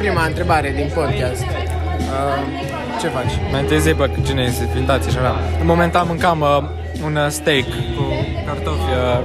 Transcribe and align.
prima 0.00 0.24
întrebare 0.26 0.72
din 0.76 0.90
podcast. 0.94 1.42
Uh, 1.42 1.48
ce 3.00 3.08
faci? 3.08 3.32
Mai 3.50 3.60
întâi 3.60 3.80
zi, 3.80 3.92
bă, 3.92 4.08
cine 4.26 4.42
este 4.42 4.68
invitații 4.74 5.10
și 5.10 5.18
așa. 5.18 5.34
Momentan 5.62 6.04
mâncam 6.06 6.40
uh, 6.40 6.58
un 7.04 7.16
uh, 7.16 7.26
steak 7.28 7.64
cu 7.96 8.04
cartofi 8.46 8.90
uh, 8.90 9.20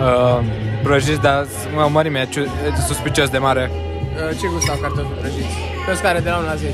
uh, 0.00 0.44
prăjiți, 0.82 1.20
dar 1.20 1.46
o 1.84 1.88
mărime 1.88 2.26
ciu- 2.30 2.46
suspicios 2.86 3.28
de 3.28 3.38
mare. 3.38 3.70
Uh, 3.72 4.38
ce 4.40 4.46
gust 4.52 4.68
au 4.68 4.76
cartofii 4.82 5.16
prăjiți? 5.20 5.54
Pe 5.86 5.90
o 5.92 5.94
scară 5.94 6.18
de 6.18 6.30
la 6.30 6.36
1 6.36 6.46
la 6.46 6.54
10. 6.54 6.72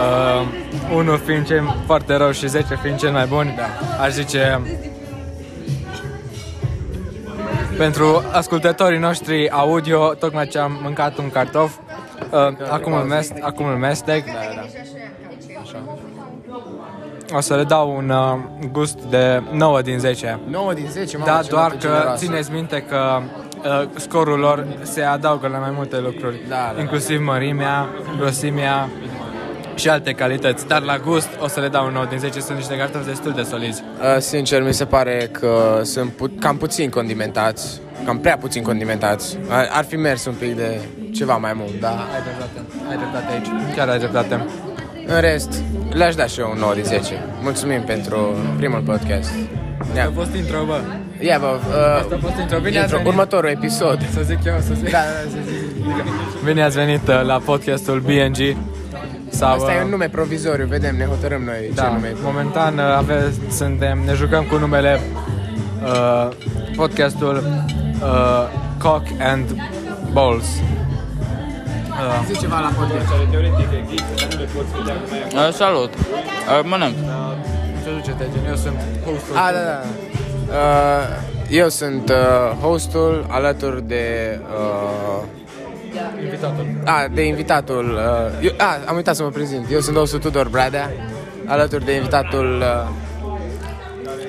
Uh, 0.00 0.46
unul 0.94 1.20
fiind 1.26 1.46
cel 1.46 1.76
foarte 1.86 2.14
rău 2.16 2.30
și 2.30 2.48
10 2.48 2.78
fiind 2.82 2.98
cel 2.98 3.10
mai 3.10 3.26
bun, 3.26 3.54
da. 3.56 4.02
aș 4.04 4.10
zice 4.10 4.60
pentru 7.80 8.22
ascultătorii 8.32 8.98
noștri 8.98 9.50
audio, 9.50 10.14
tocmai 10.14 10.46
ce 10.46 10.58
am 10.58 10.78
mâncat 10.82 11.18
un 11.18 11.30
cartof, 11.30 11.76
uh, 12.30 12.38
acum, 12.70 12.92
îl 12.92 13.02
mest, 13.02 13.32
acum 13.40 13.66
îl 13.66 13.74
mestec. 13.74 14.24
Da, 14.24 14.32
da, 14.32 14.38
da. 14.54 14.66
O 17.36 17.40
să 17.40 17.54
le 17.56 17.64
dau 17.64 17.96
un 17.96 18.08
uh, 18.10 18.38
gust 18.72 18.98
de 18.98 19.42
9 19.52 19.82
din 19.82 19.98
10. 19.98 20.38
9 20.50 20.72
din 20.72 20.86
10, 20.90 21.16
mamă, 21.16 21.30
Da, 21.30 21.42
ce 21.42 21.48
doar 21.48 21.72
notă 21.72 21.86
că 21.86 21.92
generoasă. 21.92 22.24
țineți 22.24 22.52
minte 22.52 22.84
că 22.88 23.20
uh, 23.64 23.88
scorul 23.96 24.38
lor 24.38 24.66
se 24.82 25.02
adaugă 25.02 25.48
la 25.48 25.58
mai 25.58 25.70
multe 25.76 26.00
lucruri, 26.00 26.40
Da, 26.48 26.54
da, 26.56 26.72
da. 26.74 26.80
inclusiv 26.80 27.24
mărimea, 27.24 27.88
grosimea 28.18 28.88
și 29.80 29.88
alte 29.88 30.12
calități. 30.12 30.66
Dar 30.66 30.82
la 30.82 30.98
gust 30.98 31.28
o 31.38 31.48
să 31.48 31.60
le 31.60 31.68
dau 31.68 31.86
un 31.86 31.92
9 31.92 32.06
din 32.08 32.18
10, 32.18 32.40
sunt 32.40 32.56
niște 32.56 32.76
cartofi 32.76 33.06
destul 33.06 33.32
de 33.32 33.42
solizi. 33.42 33.82
Uh, 34.00 34.18
sincer, 34.18 34.62
mi 34.62 34.72
se 34.74 34.84
pare 34.84 35.28
că 35.32 35.80
sunt 35.82 36.10
pu- 36.12 36.30
cam 36.40 36.56
puțin 36.56 36.90
condimentați, 36.90 37.80
cam 38.04 38.18
prea 38.18 38.36
puțin 38.36 38.62
condimentați. 38.62 39.38
Ar, 39.48 39.68
ar 39.72 39.84
fi 39.84 39.96
mers 39.96 40.24
un 40.26 40.34
pic 40.38 40.56
de 40.56 40.80
ceva 41.14 41.36
mai 41.36 41.52
mult, 41.54 41.80
dar 41.80 41.90
Ai 42.14 42.22
dreptate, 42.22 42.60
ai 42.90 42.96
dreptate 42.96 43.32
aici, 43.32 43.74
chiar 43.76 43.88
ai 43.88 43.98
dreptate. 43.98 44.44
în 45.06 45.20
rest, 45.20 45.62
le-aș 45.92 46.14
da 46.14 46.26
și 46.26 46.40
eu 46.40 46.50
un 46.54 46.58
9 46.58 46.74
din 46.74 46.84
10. 46.84 47.24
Mulțumim 47.42 47.82
pentru 47.82 48.34
primul 48.56 48.80
podcast. 48.80 49.30
A 49.94 49.96
Ia, 49.96 50.12
fost 50.14 50.34
intro, 50.34 50.64
bă. 50.66 50.80
ia 51.20 51.38
bă, 51.38 51.46
Asta 51.46 52.08
a 52.10 52.14
uh, 52.14 52.20
fost 52.22 52.38
intro. 52.40 52.58
Bine 52.58 52.68
ați 52.76 52.78
intro, 52.82 52.96
venit. 52.96 53.12
următorul 53.12 53.50
episod. 53.50 53.98
Să 54.14 54.20
zic 54.24 54.38
eu, 54.44 54.54
să 54.66 54.74
zic. 54.74 54.90
Da, 54.90 54.98
da, 54.98 55.30
să 55.30 55.36
zic. 55.48 56.44
Bine 56.44 56.62
ați 56.62 56.76
venit 56.76 57.08
uh, 57.08 57.22
la 57.24 57.38
podcastul 57.44 58.00
BNG. 58.00 58.56
Sau, 59.30 59.52
Asta 59.54 59.72
e 59.72 59.76
uh, 59.78 59.82
un 59.84 59.90
nume 59.90 60.08
provizoriu, 60.08 60.66
vedem, 60.66 60.96
ne 60.96 61.04
hotărâm 61.04 61.42
noi 61.44 61.60
ce 61.68 61.74
Da, 61.74 61.88
nume. 61.92 62.12
momentan 62.22 62.78
uh, 62.78 62.84
ave, 62.96 63.32
suntem, 63.50 63.98
ne 64.04 64.12
jucăm 64.14 64.44
cu 64.44 64.56
numele 64.56 65.00
uh, 65.82 66.28
podcastul 66.76 67.36
uh, 68.02 68.48
Cock 68.78 69.06
and 69.20 69.44
Balls. 70.12 70.46
Uh, 70.46 72.24
Zici 72.26 72.38
ceva 72.38 72.58
la 72.60 72.70
podcast. 72.78 73.06
Uh, 75.34 75.52
salut! 75.52 75.92
Uh, 75.94 76.60
mănânc. 76.64 76.94
Introduce-te, 77.76 78.24
gen, 78.34 78.48
eu 78.48 78.56
sunt 78.56 78.76
hostul. 79.04 79.36
A, 79.36 79.52
da, 79.52 79.58
da. 79.64 79.80
Uh, 80.54 81.28
eu 81.50 81.68
sunt 81.68 82.08
uh, 82.08 82.16
hostul 82.60 83.26
alături 83.28 83.82
de... 83.88 84.38
Uh, 84.42 85.22
invitatul. 86.46 86.82
a, 86.84 87.08
de 87.14 87.22
invitatul... 87.22 87.84
Uh, 87.84 88.44
eu, 88.44 88.52
a, 88.58 88.78
am 88.86 88.96
uitat 88.96 89.16
să 89.16 89.22
mă 89.22 89.28
prezint. 89.30 89.70
Eu 89.70 89.80
sunt 89.80 89.96
hostul 89.96 90.18
Tudor 90.18 90.48
Bradea, 90.48 90.90
alături 91.46 91.84
de 91.84 91.92
invitatul... 91.92 92.58
Uh, 92.60 93.08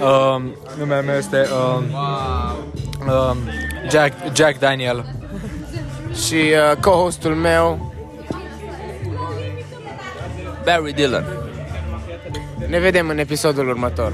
Uh, 0.01 0.41
numele 0.77 1.01
meu 1.01 1.15
este 1.15 1.47
uh, 1.51 1.81
uh, 3.07 3.35
Jack, 3.89 4.13
Jack 4.33 4.59
Daniel. 4.59 5.05
și 6.25 6.35
uh, 6.35 6.77
co-hostul 6.79 7.35
meu. 7.35 7.93
Barry 10.65 10.93
Dillon. 10.93 11.25
Ne 12.67 12.79
vedem 12.79 13.09
în 13.09 13.17
episodul 13.17 13.69
următor. 13.69 14.13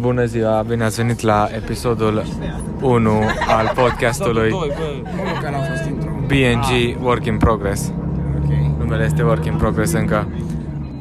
Bună 0.00 0.24
ziua, 0.24 0.64
bine 0.68 0.84
ați 0.84 0.96
venit 0.96 1.20
la 1.20 1.48
episodul 1.54 2.22
1 2.80 3.10
al 3.48 3.72
podcastului 3.74 4.50
Doi, 4.50 4.72
bă. 4.76 5.08
Cum 5.08 5.40
că 5.42 5.50
n-a 5.50 5.58
fost 5.58 5.84
intro? 5.88 6.10
BNG 6.26 7.02
Work 7.04 7.24
in 7.26 7.36
Progress. 7.36 7.92
Ok. 8.44 8.78
Numele 8.78 9.04
este 9.04 9.22
Work 9.22 9.44
in 9.44 9.54
Progress 9.56 9.92
încă. 9.92 10.28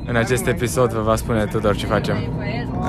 În 0.06 0.16
acest 0.16 0.48
episod 0.48 0.92
vă 0.94 1.02
va 1.02 1.16
spune 1.16 1.46
Tudor 1.46 1.76
ce 1.76 1.86
facem. 1.86 2.16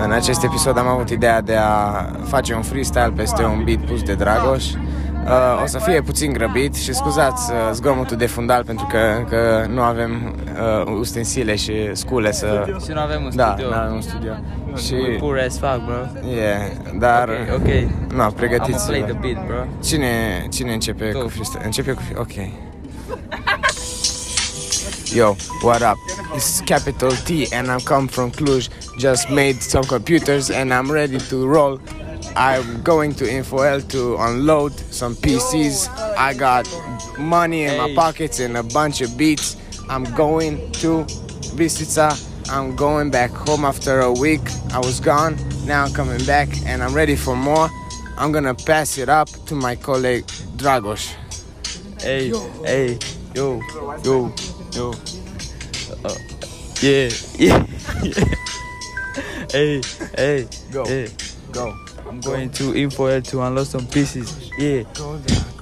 În 0.05 0.11
acest 0.13 0.43
episod 0.45 0.79
am 0.79 0.87
avut 0.87 1.09
ideea 1.11 1.41
de 1.41 1.57
a 1.57 2.05
face 2.25 2.55
un 2.55 2.63
freestyle 2.63 3.13
peste 3.17 3.45
un 3.45 3.63
beat 3.65 3.79
pus 3.79 4.03
de 4.03 4.15
Dragoș. 4.15 4.65
Uh, 4.73 5.63
o 5.63 5.67
să 5.67 5.79
fie 5.79 6.01
puțin 6.01 6.33
grăbit 6.33 6.75
și 6.75 6.95
scuzați 6.95 7.51
uh, 7.53 7.57
zgomotul 7.73 8.17
de 8.17 8.27
fundal 8.27 8.65
pentru 8.65 8.87
că 8.91 8.99
încă 9.19 9.67
nu 9.75 9.81
avem 9.81 10.35
uh, 10.87 10.93
ustensile 10.99 11.57
și 11.57 11.73
scule 11.93 12.33
să... 12.33 12.65
Și 12.85 12.91
nu 12.93 13.01
avem 13.01 13.23
un 13.25 13.31
Da, 13.35 13.45
studio. 13.57 13.69
nu 13.69 13.77
avem 13.81 13.95
un 13.95 14.01
studio. 14.01 14.33
Și... 14.77 14.95
We 14.95 15.17
poor 15.19 15.39
as 15.39 15.59
fuck, 15.59 15.81
bro. 15.85 16.31
Yeah, 16.31 16.71
dar... 16.99 17.29
Ok, 17.29 17.61
ok. 17.61 17.69
I'm 17.69 18.35
pregătiți 18.37 18.87
play 18.87 19.03
the 19.03 19.13
beat, 19.13 19.47
bro. 19.47 19.65
Cine, 19.85 20.47
cine 20.53 20.73
începe 20.73 21.11
Tu. 21.11 21.19
cu 21.19 21.29
freestyle? 21.29 21.65
Începe 21.65 21.93
cu... 21.93 22.03
Ok. 22.17 22.33
Yo, 25.15 25.37
what 25.63 25.83
up? 25.83 25.97
It's 26.35 26.61
capital 26.65 27.11
T 27.11 27.47
and 27.53 27.69
I'm 27.69 27.81
come 27.85 28.09
from 28.09 28.31
Cluj. 28.31 28.69
Just 28.99 29.29
made 29.29 29.61
some 29.61 29.85
computers 29.85 30.51
and 30.51 30.73
I'm 30.73 30.91
ready 30.91 31.19
to 31.29 31.47
roll. 31.47 31.81
I'm 32.37 32.83
going 32.83 33.15
to 33.15 33.25
Infoel 33.25 33.81
to 33.89 34.17
unload 34.19 34.73
some 34.91 35.15
PCs. 35.15 35.89
I 36.17 36.35
got 36.35 36.67
money 37.19 37.65
in 37.65 37.77
my 37.77 37.95
pockets 37.95 38.41
and 38.41 38.57
a 38.57 38.63
bunch 38.63 39.03
of 39.03 39.17
beats. 39.17 39.57
I'm 39.89 40.05
going 40.17 40.59
to 40.81 41.05
Bistrița. 41.55 42.17
I'm 42.51 42.77
going 42.77 43.11
back 43.11 43.31
home 43.31 43.65
after 43.65 44.01
a 44.01 44.13
week. 44.13 44.41
I 44.73 44.79
was 44.79 45.01
gone. 45.01 45.37
Now 45.67 45.85
I'm 45.85 45.93
coming 45.93 46.25
back 46.27 46.49
and 46.67 46.83
I'm 46.83 46.95
ready 46.95 47.17
for 47.17 47.37
more. 47.37 47.69
I'm 48.17 48.33
gonna 48.33 48.55
pass 48.55 48.99
it 48.99 49.09
up 49.09 49.29
to 49.47 49.55
my 49.55 49.77
colleague 49.77 50.27
Dragos. 50.57 51.13
Hey, 52.01 52.29
hey, 52.65 52.99
yo, 53.35 53.61
Yo, 54.05 54.33
yo. 54.73 54.93
Uh, 56.05 56.15
yeah, 56.81 57.09
yeah, 57.39 57.67
yeah. 58.03 58.25
Hey, 59.51 59.81
hey, 60.17 60.49
Go. 60.73 60.85
hey. 60.85 61.09
go. 61.53 61.75
I'm 62.07 62.21
going 62.21 62.51
to 62.51 62.73
Infoel 62.75 63.27
to 63.31 63.43
unload 63.43 63.67
some 63.67 63.87
pieces. 63.87 64.51
Yeah, 64.59 64.83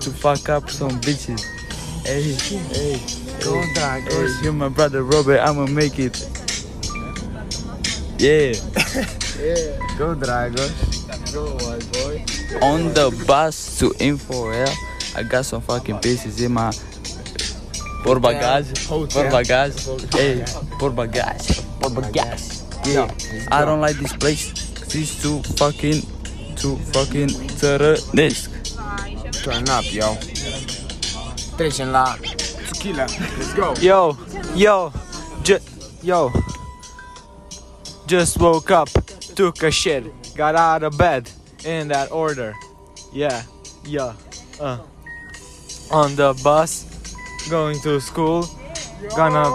to 0.00 0.10
fuck 0.10 0.48
up 0.48 0.68
some 0.70 1.00
bitches. 1.00 1.42
Hey, 2.04 2.32
hey, 2.74 3.00
Go, 3.44 3.60
hey, 3.62 3.72
Dragos. 3.74 4.42
you're 4.42 4.52
my 4.52 4.68
brother 4.68 5.04
Robert. 5.04 5.38
I'ma 5.40 5.66
make 5.66 5.98
it. 5.98 6.28
Yeah. 8.22 8.54
yeah. 9.42 9.74
Go, 9.98 10.14
Dragos. 10.14 10.70
Go, 11.34 11.58
boy! 11.58 12.22
On 12.62 12.94
the 12.94 13.10
bus 13.26 13.80
to 13.80 13.92
Info 13.98 14.46
Infoel, 14.46 14.70
I 15.16 15.24
got 15.24 15.44
some 15.44 15.60
fucking 15.60 15.98
pieces 15.98 16.40
in 16.40 16.52
my 16.52 16.70
por 18.04 18.20
bagagem, 18.20 18.78
por 18.86 19.26
bagagem, 19.26 20.14
hey, 20.14 20.44
por 20.78 20.92
bagagem, 20.92 21.64
por 21.80 21.90
bagagem. 21.90 22.62
Yeah, 22.86 23.10
I 23.50 23.64
don't 23.64 23.80
like 23.80 23.96
this 23.96 24.12
place. 24.14 24.52
It's 24.94 25.20
too 25.20 25.42
fucking, 25.58 26.06
too 26.54 26.76
fucking 26.94 27.28
țărănesc. 27.58 28.50
Turn 29.42 29.66
up, 29.66 29.84
yo. 29.90 30.16
Trecem 31.56 31.88
la 31.90 32.16
tequila. 32.70 33.04
Let's 33.38 33.54
go. 33.54 33.72
Yo, 33.80 34.16
yo, 34.54 34.92
ju- 35.42 35.62
yo. 36.02 36.30
Just 38.12 38.38
woke 38.38 38.70
up, 38.70 38.90
took 39.34 39.62
a 39.62 39.70
shit, 39.70 40.04
got 40.36 40.54
out 40.54 40.82
of 40.82 40.98
bed 40.98 41.30
in 41.64 41.88
that 41.88 42.12
order. 42.12 42.54
Yeah, 43.10 43.42
yeah. 43.86 44.12
Uh. 44.60 44.80
On 45.90 46.14
the 46.14 46.38
bus, 46.44 46.84
going 47.48 47.80
to 47.80 47.98
school, 48.02 48.44
gonna 49.16 49.48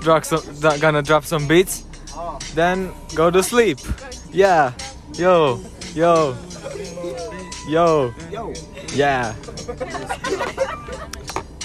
drop 0.00 0.24
some, 0.24 0.44
gonna 0.78 1.02
drop 1.02 1.24
some 1.24 1.48
beats, 1.48 1.82
then 2.54 2.92
go 3.16 3.32
to 3.32 3.42
sleep. 3.42 3.78
Yeah, 4.30 4.72
yo, 5.18 5.58
yo, 5.92 6.36
yo, 7.68 8.14
yeah, 8.94 9.34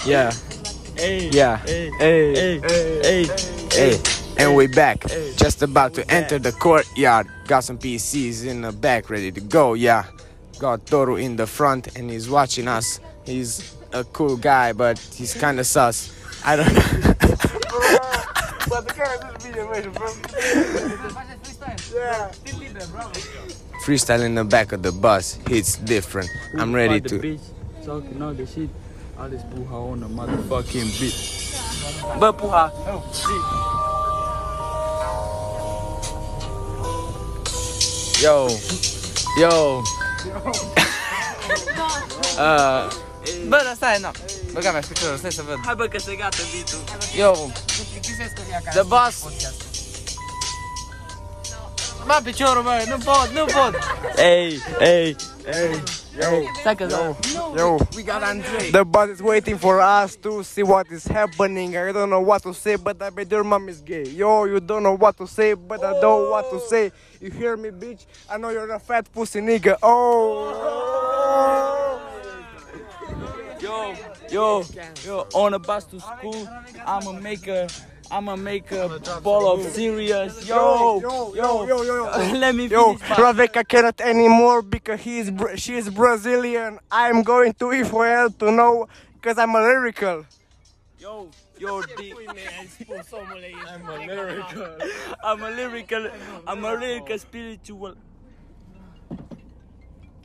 yeah. 0.03 0.33
Yeah. 1.29 1.57
hey, 1.67 1.91
Hey. 1.99 2.59
hey, 2.59 2.59
hey, 3.03 3.27
Hey, 3.69 4.18
and 4.39 4.55
we're 4.55 4.69
back. 4.69 5.05
Just 5.35 5.61
about 5.61 5.93
to 5.95 6.09
enter 6.09 6.39
the 6.39 6.51
courtyard. 6.51 7.27
Got 7.47 7.63
some 7.65 7.77
PCs 7.77 8.45
in 8.45 8.61
the 8.61 8.71
back 8.71 9.09
ready 9.09 9.31
to 9.31 9.41
go, 9.41 9.73
yeah. 9.73 10.05
Got 10.59 10.85
Toru 10.85 11.17
in 11.17 11.35
the 11.35 11.45
front 11.45 11.95
and 11.97 12.09
he's 12.09 12.29
watching 12.29 12.67
us. 12.67 12.99
He's 13.25 13.75
a 13.91 14.03
cool 14.03 14.37
guy, 14.37 14.73
but 14.73 14.97
he's 14.99 15.33
kinda 15.33 15.63
sus. 15.63 16.11
I 16.43 16.55
don't 16.55 16.73
know. 16.73 16.81
Freestyle 23.83 24.23
in 24.23 24.35
the 24.35 24.43
back 24.43 24.71
of 24.71 24.83
the 24.83 24.91
bus 24.91 25.39
hits 25.47 25.77
different. 25.77 26.29
I'm 26.57 26.73
ready 26.73 27.01
to. 27.01 27.19
bitch 27.19 27.39
talking 27.85 28.21
all 28.21 28.33
the 28.33 28.45
shit. 28.45 28.69
All 29.17 29.27
this 29.27 29.41
puha 29.43 29.91
on 29.91 29.99
the 29.99 30.07
motherfucking 30.07 30.99
beat. 30.99 32.19
But 32.19 32.37
puha. 32.37 33.88
Yo, 38.21 38.47
yo. 39.39 39.49
uh, 42.37 42.91
bă, 43.47 43.61
dar 43.63 43.73
stai, 43.75 43.99
nu. 43.99 44.11
Băga 44.51 44.71
mea 44.71 44.81
piciorul, 44.87 45.17
stai 45.17 45.31
să 45.31 45.41
văd. 45.47 45.57
Hai 45.65 45.75
bă 45.75 45.85
că 45.85 45.99
se 45.99 46.15
gata 46.15 46.37
beat-ul. 46.53 46.79
Yo, 47.15 47.49
the 48.71 48.81
boss. 48.81 49.25
Bă, 52.05 52.19
piciorul, 52.23 52.63
bă, 52.63 52.83
nu 52.87 52.97
pot, 52.97 53.29
nu 53.33 53.45
pot. 53.45 53.75
Ei, 54.17 54.61
ei, 54.79 55.15
ei. 55.45 55.83
Stai 56.59 56.75
că 56.75 56.85
Yo, 56.89 57.15
yo, 57.57 57.77
We 57.95 58.03
got 58.03 58.23
Andrei. 58.23 58.71
the 58.71 58.83
bus 58.83 59.09
is 59.09 59.21
waiting 59.21 59.57
for 59.57 59.79
us 59.79 60.15
to 60.17 60.43
see 60.43 60.63
what 60.63 60.87
is 60.91 61.05
happening. 61.07 61.77
I 61.77 61.91
don't 61.91 62.09
know 62.09 62.21
what 62.21 62.41
to 62.43 62.53
say, 62.53 62.75
but 62.75 63.01
I 63.01 63.09
bet 63.09 63.31
your 63.31 63.43
mom 63.43 63.69
is 63.69 63.81
gay. 63.81 64.03
Yo, 64.03 64.45
you 64.45 64.59
don't 64.59 64.83
know 64.83 64.95
what 64.97 65.17
to 65.17 65.27
say, 65.27 65.53
but 65.53 65.83
I 65.83 65.91
don't 65.93 66.01
know 66.01 66.29
what 66.31 66.49
to 66.51 66.59
say. 66.67 66.91
You 67.21 67.31
hear 67.31 67.55
me, 67.57 67.69
bitch? 67.69 68.05
I 68.29 68.37
know 68.37 68.49
you're 68.49 68.71
a 68.71 68.79
fat 68.79 69.07
pussy 69.13 69.41
nigga. 69.41 69.77
Oh. 69.83 70.55
Yo, 73.61 73.93
yo, 74.31 74.63
yo, 75.05 75.27
on 75.33 75.51
the 75.51 75.59
bus 75.59 75.83
to 75.85 75.99
school, 75.99 76.47
I'ma 76.85 77.11
make 77.13 77.47
a, 77.47 77.67
I'ma 78.11 78.35
make 78.35 78.71
a 78.71 78.99
ball 79.21 79.51
of 79.53 79.63
serious. 79.71 80.47
Yo, 80.47 80.99
yo, 80.99 81.33
yo, 81.35 81.65
yo, 81.65 81.81
yo, 81.83 81.95
yo. 81.95 82.33
Let 82.39 82.55
me 82.55 82.65
Yo, 82.65 82.95
finish 82.95 83.09
my. 83.09 83.15
Raveka 83.15 83.67
cannot 83.67 84.01
anymore 84.01 84.61
because 84.63 84.99
he 85.01 85.19
is 85.19 85.31
she 85.55 85.75
is 85.75 85.89
Brazilian. 85.89 86.79
I'm 86.91 87.21
going 87.21 87.53
to 87.53 87.71
Israel 87.71 88.31
to 88.31 88.51
know 88.51 88.87
because 89.13 89.37
I'm 89.37 89.53
a 89.53 89.61
lyrical. 89.61 90.25
Yo, 90.97 91.29
yo, 91.57 91.81
the, 91.81 92.13
I'm 93.67 93.89
a 93.89 93.97
lyrical. 94.05 94.77
I'm 95.23 95.43
a 95.43 95.49
lyrical. 95.51 96.09
I'm 96.47 96.65
a 96.65 96.73
lyrical 96.73 97.17
spiritual. 97.19 97.95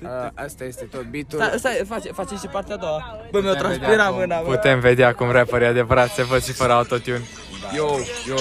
Uh, 0.03 0.09
asta 0.35 0.65
este 0.65 0.85
tot 0.85 1.03
beatul. 1.05 1.39
Stai, 1.39 1.59
stai, 1.59 1.83
face, 1.89 2.13
face 2.13 2.35
și 2.35 2.47
partea 2.47 2.75
a 2.75 2.79
doua. 2.79 3.19
Bă, 3.31 3.41
mi-o 3.41 3.53
transpira 3.55 4.09
mâna, 4.09 4.41
bă. 4.41 4.51
Putem 4.55 4.81
vedea 4.81 5.15
cum 5.15 5.31
rapperii 5.31 5.67
adevărat 5.67 6.09
se 6.09 6.23
văd 6.23 6.43
și 6.45 6.53
fără 6.53 6.73
autotune. 6.73 7.23
Yo, 7.75 7.87
yo. 8.27 8.35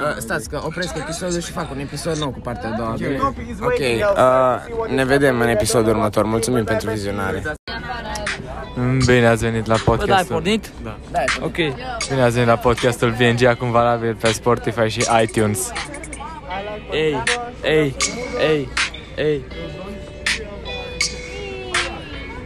Uh, 0.00 0.16
stați 0.18 0.48
că 0.48 0.60
opresc 0.64 0.96
episodul 0.96 1.40
și 1.40 1.50
fac 1.50 1.70
un 1.70 1.78
episod 1.78 2.16
nou 2.16 2.30
cu 2.30 2.38
partea 2.38 2.70
a 2.72 2.76
doua. 2.76 2.94
Ok, 3.60 3.78
uh, 3.78 4.94
ne 4.94 5.04
vedem 5.04 5.40
în 5.40 5.48
episodul 5.48 5.88
următor. 5.92 6.24
Mulțumim 6.24 6.64
pentru 6.64 6.90
vizionare. 6.90 7.42
Mm, 8.74 8.98
Bine 9.06 9.26
ați 9.26 9.44
venit 9.44 9.66
la 9.66 9.74
Bă, 9.74 9.82
da, 9.84 9.90
ai 9.92 9.96
podcastul. 9.98 10.34
pornit? 10.34 10.70
Da. 10.82 10.96
Ok. 11.40 11.54
Bine 12.08 12.22
ați 12.22 12.32
venit 12.32 12.48
la 12.48 12.56
podcastul 12.56 13.10
VNG, 13.10 13.42
acum 13.42 13.70
valabil 13.70 14.14
pe 14.14 14.32
Spotify 14.32 14.88
și 14.88 15.04
iTunes. 15.22 15.70
Hey, 16.48 17.12
hey, 17.62 17.90
hey, 18.38 18.68
hey. 19.16 19.44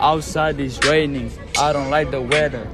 Outside 0.01 0.59
is 0.59 0.81
raining. 0.83 1.31
I 1.57 1.73
don't 1.73 1.89
like 1.89 2.11
the 2.11 2.21
weather. 2.21 2.67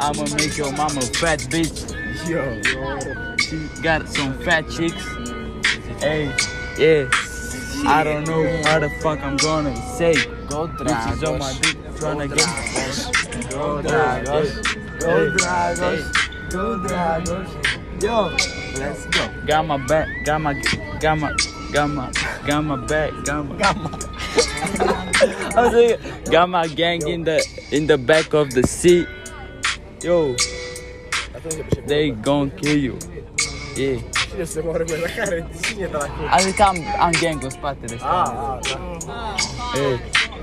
I'ma 0.00 0.24
make 0.34 0.56
your 0.56 0.72
mama 0.72 1.02
fat 1.02 1.38
bitch. 1.50 1.94
Yo, 2.28 2.60
she 3.38 3.68
got 3.80 4.08
some 4.08 4.36
fat 4.40 4.68
chicks. 4.68 5.06
Hey, 6.00 6.34
yeah. 6.76 7.08
I 7.86 8.02
don't 8.02 8.26
know 8.26 8.42
how 8.64 8.80
the 8.80 8.90
fuck 9.00 9.20
I'm 9.20 9.36
gonna 9.36 9.76
say. 9.96 10.14
Go 10.48 10.66
Bitches 10.66 11.22
on 11.28 11.38
my 11.38 11.52
dick 11.60 11.76
tryna 11.94 12.28
get. 12.28 13.50
Go 13.50 13.82
Dragos. 13.82 14.98
Go 14.98 15.30
Dragos. 15.30 16.50
Go 16.50 16.78
Dragos. 16.80 18.02
Yo, 18.02 18.36
let's 18.78 19.06
go. 19.06 19.28
Got 19.46 19.66
my 19.66 19.76
back, 19.86 20.08
got 20.24 20.40
my, 20.40 20.54
got 21.00 21.18
my, 21.18 21.32
got 21.72 21.88
my, 21.90 22.12
got 22.46 22.64
my 22.64 22.76
back, 22.86 23.12
got 23.24 23.46
my, 23.46 23.56
got 23.56 23.76
my. 23.76 23.90
I 25.56 25.62
was 25.62 25.72
like, 25.74 26.30
got 26.30 26.48
my 26.48 26.66
gang 26.66 27.06
in 27.06 27.24
the 27.24 27.44
in 27.70 27.86
the 27.86 27.98
back 27.98 28.34
of 28.34 28.50
the 28.50 28.62
seat. 28.62 29.06
Yo, 30.02 30.36
they 31.86 32.10
gon' 32.10 32.50
kill 32.50 32.76
you. 32.76 32.98
Yeah. 33.76 34.00
Adică 36.30 36.62
am, 36.62 36.76
am 37.00 37.10
gang 37.20 37.42
în 37.42 37.50
spatele 37.50 37.94
ăsta. 37.94 38.58
Hey, 39.74 40.00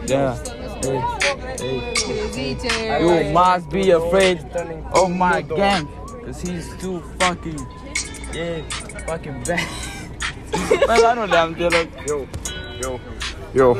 yeah, 0.07 0.35
hey, 0.81 1.01
hey. 1.57 2.57
You 3.01 3.31
must 3.31 3.67
be 3.69 3.91
afraid 3.93 4.45
of 4.91 5.09
my 5.09 5.45
gang, 5.55 5.87
cause 6.25 6.41
he's 6.41 6.67
too 6.81 7.01
fucking, 7.17 7.67
yeah, 8.33 8.61
fucking 9.05 9.43
bad. 9.43 9.59
Bă, 10.87 10.97
dar 11.01 11.15
nu 11.15 11.25
le-am 11.25 11.51
deloc. 11.51 11.87
Yo, 12.07 12.25
yo, 12.81 12.99
yo, 13.53 13.77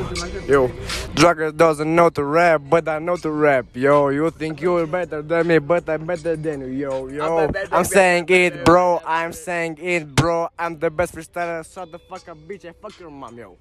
yo. 0.47 0.69
Drugger 1.13 1.51
doesn't 1.55 1.93
know 1.93 2.09
to 2.09 2.23
rap, 2.23 2.61
but 2.69 2.87
I 2.87 2.97
know 2.97 3.15
to 3.17 3.29
rap. 3.29 3.65
Yo, 3.73 4.09
you 4.09 4.29
think 4.31 4.59
you're 4.61 4.87
better 4.87 5.21
than 5.21 5.47
me, 5.47 5.59
but 5.59 5.87
I'm 5.89 6.05
better 6.05 6.35
than 6.35 6.59
you. 6.59 6.67
Yo, 6.67 7.07
yo. 7.07 7.49
I'm 7.71 7.83
saying 7.83 8.25
it, 8.29 8.65
bro. 8.65 8.99
I'm 9.05 9.31
saying 9.31 9.77
it, 9.79 10.15
bro. 10.15 10.47
I'm 10.57 10.79
the 10.79 10.89
best 10.89 11.13
freestyler. 11.13 11.63
Shut 11.73 11.91
the 11.91 11.99
fuck 11.99 12.27
up, 12.29 12.37
bitch. 12.47 12.65
I 12.65 12.71
fuck 12.81 12.99
your 12.99 13.11
mom, 13.11 13.37
yo. 13.37 13.57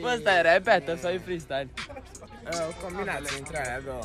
Bă, 0.00 0.16
stai, 0.20 0.42
repetă 0.42 0.96
sau 0.96 1.10
e 1.10 1.18
freestyle? 1.24 1.68
Combinație 2.82 3.38
între 3.38 3.58
alea 3.60 3.80
două. 3.80 4.04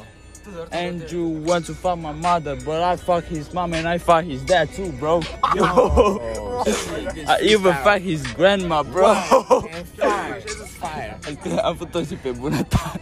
And 0.72 1.10
you 1.12 1.28
want 1.28 1.66
to 1.66 1.74
fuck 1.74 1.98
my 2.00 2.12
mother, 2.12 2.56
but 2.66 2.82
I 2.82 2.96
fuck 2.96 3.24
his 3.24 3.54
mom 3.54 3.74
and 3.74 3.88
I 3.88 3.98
fuck 3.98 4.26
his 4.26 4.44
dad 4.44 4.72
too, 4.74 4.92
bro. 4.94 5.22
I 5.44 7.40
even 7.42 7.74
fuck 7.76 8.02
his 8.02 8.26
grandma, 8.34 8.84
bro. 8.84 9.16
Fire, 9.16 10.42
fire. 10.80 11.20
Am 11.64 11.76
făcut 11.76 12.08
și 12.08 12.14
pe 12.16 12.32
bunătate. 12.32 13.02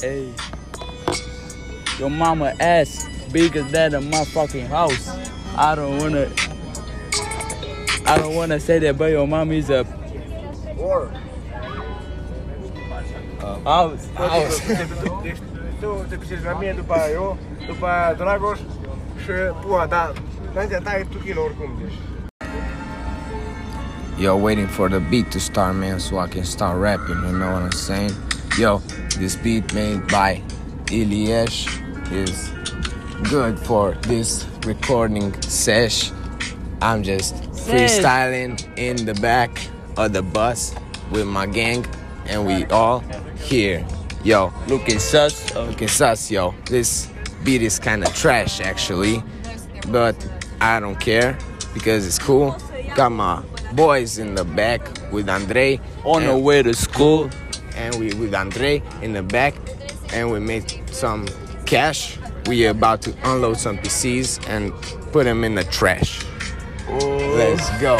Hey. 0.00 0.34
Your 1.98 2.10
mama 2.10 2.52
ass 2.58 3.06
bigger 3.32 3.62
than 3.62 3.94
a 3.94 4.00
motherfucking 4.00 4.68
house. 4.68 5.10
I 5.56 5.74
don't 5.74 5.98
wanna 5.98 6.26
I 8.06 8.18
don't 8.18 8.34
wanna 8.34 8.58
say 8.58 8.78
that 8.78 8.96
but 8.96 9.10
your 9.10 9.26
mom 9.26 9.52
is 9.52 9.68
a 9.68 9.84
War. 10.76 11.12
House. 13.64 14.06
Deci 15.22 15.36
tu 15.80 16.04
te 16.08 16.16
pișești 16.16 16.44
la 16.44 16.58
mine 16.58 16.72
după 16.72 16.96
eu, 17.12 17.36
după 17.66 17.88
Dragoș 18.16 18.58
și 19.22 19.30
pua, 19.66 19.86
da. 19.86 20.12
Înaintea 20.52 20.80
ta 20.80 20.96
e 20.96 21.06
tu 21.10 21.18
kilo 21.18 21.42
oricum, 21.42 21.70
deci. 21.80 21.92
Yo, 24.18 24.34
waiting 24.34 24.68
for 24.68 24.88
the 24.90 24.98
beat 24.98 25.30
to 25.30 25.38
start, 25.38 25.74
man, 25.74 25.98
so 25.98 26.18
I 26.18 26.28
can 26.28 26.44
start 26.44 26.78
rapping. 26.80 27.22
You 27.24 27.32
know 27.38 27.52
what 27.52 27.62
I'm 27.62 27.72
saying? 27.72 28.12
Yo, 28.58 28.80
this 29.18 29.36
beat 29.36 29.72
made 29.72 30.00
by 30.06 30.42
Iliesh 30.86 31.66
is 32.12 32.50
good 33.30 33.58
for 33.58 33.96
this 34.00 34.46
recording 34.66 35.32
sesh. 35.42 36.12
I'm 36.82 37.02
just 37.02 37.34
freestyling 37.66 38.58
in 38.76 38.96
the 39.06 39.14
back 39.20 39.50
of 39.96 40.12
the 40.12 40.22
bus 40.22 40.74
with 41.10 41.26
my 41.26 41.46
gang, 41.46 41.86
and 42.26 42.46
we 42.46 42.66
all 42.66 43.02
here. 43.40 43.86
Yo, 44.22 44.52
Looking 44.68 44.98
sus. 44.98 45.54
Look 45.54 45.80
at 45.82 46.00
us, 46.00 46.30
yo. 46.30 46.54
This 46.66 47.08
beat 47.44 47.62
is 47.62 47.78
kind 47.78 48.04
of 48.04 48.14
trash, 48.14 48.60
actually, 48.60 49.22
but 49.88 50.14
I 50.60 50.78
don't 50.78 51.00
care 51.00 51.38
because 51.72 52.06
it's 52.06 52.18
cool. 52.18 52.56
Got 52.94 53.12
my 53.12 53.42
boys 53.72 54.18
in 54.18 54.34
the 54.34 54.44
back 54.44 54.80
with 55.12 55.28
Andre 55.28 55.80
On 56.04 56.24
the 56.24 56.36
way 56.36 56.62
to 56.62 56.74
school. 56.74 57.30
and 57.76 57.94
we 57.96 58.12
with 58.14 58.34
Andre 58.34 58.82
in 59.00 59.12
the 59.14 59.22
back, 59.22 59.54
and 60.12 60.30
we 60.30 60.38
made 60.38 60.82
some 60.92 61.26
cash. 61.66 62.18
We 62.46 62.66
are 62.66 62.70
about 62.70 63.00
to 63.02 63.14
unload 63.24 63.58
some 63.58 63.78
PCs 63.78 64.46
and 64.48 64.72
put 65.12 65.24
them 65.24 65.44
in 65.44 65.54
the 65.54 65.64
trash. 65.64 66.24
Oh. 66.88 67.34
Let's 67.36 67.70
go. 67.80 67.96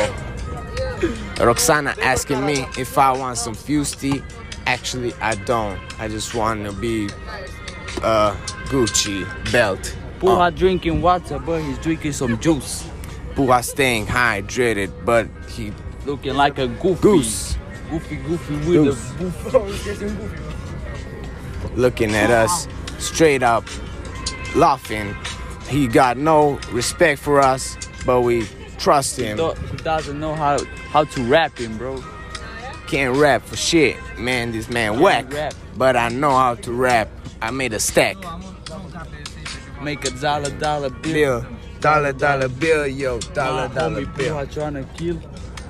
Roxana 1.42 1.94
asking 2.02 2.44
me 2.44 2.66
if 2.76 2.98
I 2.98 3.12
want 3.12 3.38
some 3.38 3.54
Fusty. 3.54 4.22
Actually, 4.74 5.12
I 5.14 5.34
don't. 5.34 5.80
I 5.98 6.06
just 6.06 6.32
want 6.32 6.64
to 6.64 6.70
be 6.72 7.06
a 8.04 8.36
Gucci 8.70 9.26
belt. 9.50 9.96
Puha 10.20 10.54
drinking 10.54 11.02
water, 11.02 11.40
but 11.40 11.60
he's 11.60 11.76
drinking 11.78 12.12
some 12.12 12.38
juice. 12.38 12.88
Puha 13.34 13.64
staying 13.64 14.06
hydrated, 14.06 14.92
but 15.04 15.26
he 15.48 15.72
Looking 16.06 16.34
like 16.34 16.58
a 16.58 16.68
goofy. 16.68 17.02
goose. 17.02 17.56
Goofy, 17.90 18.16
goofy 18.16 18.54
with 18.58 18.84
Goose. 18.84 19.10
a 19.10 19.14
goof. 19.18 19.54
looking 21.76 22.14
at 22.14 22.30
us 22.30 22.68
straight 22.98 23.42
up, 23.42 23.64
laughing. 24.54 25.16
He 25.68 25.88
got 25.88 26.16
no 26.16 26.60
respect 26.70 27.20
for 27.20 27.40
us, 27.40 27.76
but 28.06 28.20
we 28.20 28.46
trust 28.78 29.18
him. 29.18 29.36
Do- 29.36 29.54
He 29.72 29.76
doesn't 29.78 30.20
know 30.20 30.34
how 30.36 30.58
how 30.92 31.02
to 31.04 31.22
rap 31.24 31.58
him, 31.58 31.76
bro. 31.76 32.00
Can't 32.90 33.16
rap 33.16 33.42
for 33.42 33.56
shit, 33.56 33.96
man. 34.18 34.50
This 34.52 34.68
man 34.68 34.98
whack. 35.00 35.26
But 35.76 35.96
I 35.96 36.08
know 36.08 36.30
how 36.32 36.56
to 36.56 36.72
rap. 36.72 37.08
I 37.40 37.50
made 37.52 37.72
a 37.72 37.78
stack. 37.80 38.16
Make 39.80 40.04
a 40.04 40.10
dollar 40.10 40.50
dollar 40.58 40.90
bill. 40.90 41.40
Bill, 41.42 41.46
dollar 41.80 42.12
dollar 42.12 42.48
bill, 42.48 42.86
yo, 42.86 43.20
dollar 43.32 43.68
My 43.68 43.74
dollar 43.74 44.02
homie 44.04 44.16
bill. 44.16 44.44
Pooh 44.44 44.52
trying 44.52 44.74
to 44.74 44.84
kill 44.98 45.20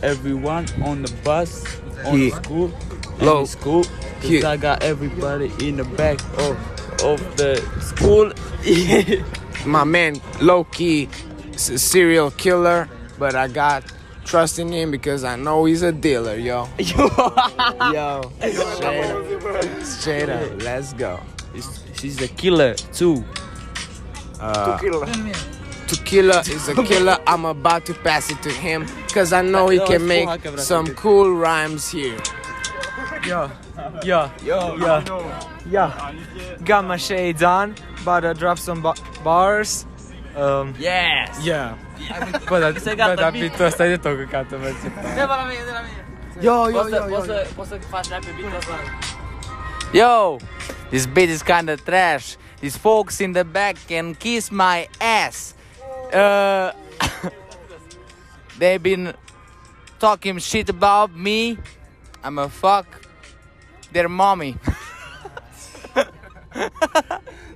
everyone 0.03 0.67
on 0.83 1.03
the 1.03 1.12
bus, 1.23 1.65
on 2.07 2.17
He- 2.17 2.31
the 2.31 2.37
school, 2.43 2.73
Low. 3.21 3.45
School. 3.45 3.85
Cause 3.85 4.23
He- 4.31 4.43
I 4.45 4.57
got 4.57 4.83
everybody 4.83 5.53
in 5.61 5.77
the 5.77 5.85
back 5.85 6.19
of 6.39 6.57
of 7.05 7.21
the 7.37 7.57
school. 7.81 8.33
My 9.67 9.85
man, 9.85 10.21
low 10.41 10.65
key, 10.65 11.09
serial 11.57 12.31
killer, 12.31 12.89
but 13.19 13.35
I 13.35 13.47
got 13.49 13.85
trust 14.30 14.58
in 14.60 14.70
him 14.72 14.90
because 14.92 15.25
I 15.25 15.34
know 15.37 15.64
he's 15.64 15.82
a 15.82 15.90
dealer, 15.92 16.37
yo. 16.49 16.68
Yo, 16.78 18.22
straight 18.38 19.10
up, 19.10 19.82
straight 19.82 20.28
up. 20.28 20.62
Let's 20.62 20.92
go. 20.94 21.20
She's- 21.54 21.76
She's 22.00 22.22
a 22.22 22.28
killer 22.28 22.72
too. 22.75 23.22
Uh, 24.40 24.78
Tequila 25.87 26.40
is 26.40 26.68
a 26.68 26.75
killer. 26.82 27.18
I'm 27.26 27.44
about 27.44 27.84
to 27.87 27.94
pass 27.94 28.30
it 28.30 28.40
to 28.42 28.49
him 28.50 28.87
because 29.06 29.34
I 29.34 29.42
know 29.42 29.68
he 29.68 29.78
can 29.80 30.06
make 30.06 30.26
some 30.58 30.87
cool 30.94 31.34
rhymes 31.34 31.90
here. 31.90 32.16
Yeah, 33.26 33.50
yeah, 34.02 34.30
yeah, 34.42 35.04
yeah. 35.68 36.56
Got 36.64 36.87
my 36.87 36.96
shades 36.96 37.42
on, 37.42 37.75
about 38.00 38.20
to 38.20 38.32
drop 38.32 38.58
some 38.58 38.80
ba- 38.80 38.94
bars. 39.22 39.84
Um, 40.37 40.75
Yes. 40.78 41.38
yeah. 41.44 41.76
Bă, 42.49 42.73
Se 42.78 42.95
dar, 42.95 42.95
gata, 42.95 43.14
bă, 43.14 43.21
dar 43.21 43.30
bine. 43.30 43.47
beat-ul 43.47 43.64
ăsta 43.66 43.87
e 43.87 43.88
de 43.88 43.97
tot 43.97 44.16
căcatul, 44.16 44.59
mă, 44.59 44.64
ce 44.83 44.88
tare. 44.88 45.14
De 45.14 45.23
la 45.23 45.45
mine, 45.49 45.62
de 45.64 45.71
la 45.73 45.80
mine. 45.80 46.04
Yo, 46.40 46.71
yo, 46.71 46.78
Poți 46.78 46.88
să, 46.90 46.97
yo, 46.97 47.09
yo, 47.09 47.14
poți 47.14 47.26
să, 47.26 47.47
poți 47.54 47.69
să 47.69 47.78
faci 47.88 48.09
rap 48.09 48.25
pe 48.25 48.30
beat 48.40 48.57
ăsta? 48.59 48.73
Yo, 49.92 50.37
this 50.88 51.07
beat 51.07 51.28
is 51.28 51.42
kinda 51.42 51.75
trash. 51.75 52.35
These 52.61 52.78
folks 52.78 53.19
in 53.19 53.33
the 53.33 53.42
back 53.42 53.76
can 53.88 54.14
kiss 54.14 54.49
my 54.50 54.88
ass. 55.26 55.54
Uh, 56.12 56.71
they've 58.59 58.83
been 58.83 59.14
talking 59.99 60.38
shit 60.38 60.69
about 60.69 61.11
me. 61.14 61.57
I'm 62.23 62.38
a 62.38 62.49
fuck 62.49 62.87
their 63.92 64.09
mommy. 64.09 64.57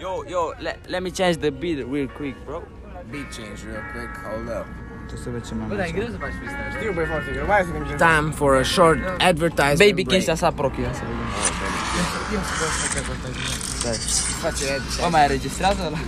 yo, 0.00 0.24
yo, 0.28 0.52
let, 0.60 0.76
let 0.88 1.02
me 1.02 1.10
change 1.10 1.36
the 1.38 1.50
beat 1.50 1.78
real 1.94 2.08
quick, 2.08 2.34
bro. 2.44 2.62
Beat 3.10 3.30
change 3.36 3.58
real 3.64 3.82
quick. 3.92 4.10
Hold 4.26 4.48
up. 4.48 4.66
Bă, 5.68 5.74
dar 5.74 5.90
greu 5.90 6.06
să 6.06 6.16
faci 6.18 6.32
freestyle. 6.38 6.76
Știu, 6.78 6.92
băi, 6.92 7.04
foarte 7.06 7.30
greu. 7.32 7.46
Mai 7.46 7.66
să 7.66 8.04
Time 8.04 8.30
for 8.30 8.56
a 8.56 8.62
short 8.62 8.98
advertisement 9.18 9.78
Baby, 9.78 9.92
break. 9.92 10.08
chestia 10.08 10.32
asta 10.32 10.50
prochi, 10.50 10.80
ia 10.80 10.92
să 10.92 11.00
vedem. 11.00 12.38
Face 14.40 14.64
Bă, 15.00 15.08
mai 15.10 15.22
înregistrează 15.22 15.80
ăla? 15.86 15.98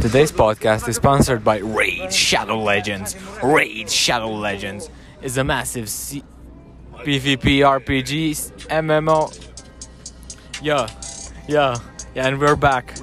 Today's 0.00 0.30
podcast 0.34 0.86
is 0.86 0.94
sponsored 0.94 1.42
by 1.42 1.62
Raid 1.74 2.10
Shadow 2.10 2.64
Legends. 2.66 3.16
Raid 3.42 3.88
Shadow 3.88 4.40
Legends 4.40 4.90
is 5.24 5.36
a 5.36 5.42
massive 5.42 5.86
C- 5.86 6.22
PvP 7.04 7.44
RPG 7.76 8.10
MMO. 8.82 9.28
Yeah, 10.62 10.88
yeah, 11.46 11.74
yeah, 12.16 12.28
and 12.28 12.40
we're 12.40 12.56
back. 12.56 12.94